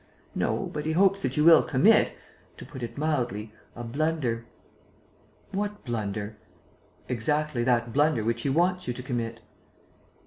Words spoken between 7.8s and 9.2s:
blunder which he wants you to